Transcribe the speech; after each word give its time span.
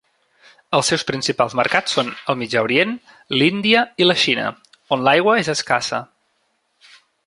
Els 0.77 0.87
seus 0.91 1.03
principals 1.09 1.55
mercats 1.59 1.93
són 1.97 2.09
el 2.33 2.39
Mitjà 2.41 2.65
Orient, 2.69 2.97
l'Índia 3.37 3.87
i 4.05 4.11
la 4.11 4.19
Xina, 4.25 4.49
on 4.97 5.09
l'aigua 5.09 5.41
és 5.45 5.57
escassa. 5.59 6.05